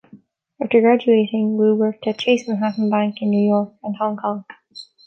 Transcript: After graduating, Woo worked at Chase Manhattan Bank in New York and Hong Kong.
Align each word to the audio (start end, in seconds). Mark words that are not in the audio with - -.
After 0.59 0.81
graduating, 0.81 1.57
Woo 1.57 1.75
worked 1.75 2.07
at 2.07 2.17
Chase 2.17 2.47
Manhattan 2.47 2.89
Bank 2.89 3.21
in 3.21 3.29
New 3.29 3.47
York 3.47 3.75
and 3.83 3.95
Hong 3.97 4.17
Kong. 4.17 4.45